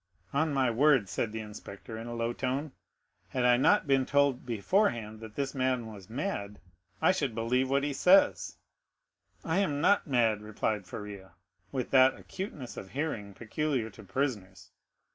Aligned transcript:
"On 0.33 0.51
my 0.51 0.71
word," 0.71 1.09
said 1.09 1.31
the 1.31 1.41
inspector 1.41 1.95
in 1.95 2.07
a 2.07 2.15
low 2.15 2.33
tone, 2.33 2.71
"had 3.29 3.45
I 3.45 3.55
not 3.57 3.85
been 3.85 4.03
told 4.07 4.47
beforehand 4.47 5.19
that 5.19 5.35
this 5.35 5.53
man 5.53 5.85
was 5.85 6.09
mad, 6.09 6.59
I 7.03 7.11
should 7.11 7.35
believe 7.35 7.69
what 7.69 7.83
he 7.83 7.93
says." 7.93 8.57
"I 9.45 9.59
am 9.59 9.79
not 9.79 10.07
mad," 10.07 10.41
replied 10.41 10.87
Faria, 10.87 11.33
with 11.71 11.91
that 11.91 12.15
acuteness 12.15 12.77
of 12.77 12.89
hearing 12.93 13.35
peculiar 13.35 13.91
to 13.91 14.03
prisoners. 14.03 14.71